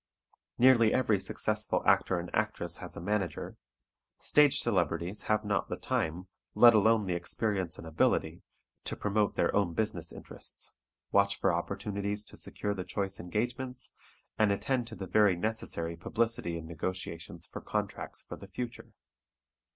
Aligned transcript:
Nearly 0.57 0.95
every 0.95 1.19
successful 1.19 1.83
actor 1.85 2.17
and 2.17 2.33
actress 2.33 2.79
has 2.79 2.97
a 2.97 2.99
manager. 2.99 3.55
Stage 4.17 4.59
celebrities 4.59 5.25
have 5.29 5.45
not 5.45 5.69
the 5.69 5.75
time, 5.77 6.27
let 6.55 6.73
alone 6.73 7.05
the 7.05 7.13
experience 7.13 7.77
and 7.77 7.85
ability, 7.85 8.41
to 8.85 8.95
promote 8.95 9.35
their 9.35 9.55
own 9.55 9.75
business 9.75 10.11
interests, 10.11 10.73
watch 11.11 11.39
for 11.39 11.53
opportunities 11.53 12.23
to 12.25 12.35
secure 12.35 12.73
the 12.73 12.83
choice 12.83 13.19
engagements, 13.19 13.93
and 14.39 14.51
attend 14.51 14.87
to 14.87 14.95
the 14.95 15.05
very 15.05 15.35
necessary 15.35 15.95
publicity 15.95 16.57
and 16.57 16.67
negotiations 16.67 17.45
for 17.45 17.61
contracts 17.61 18.23
for 18.23 18.37
the 18.37 18.47
future. 18.47 18.93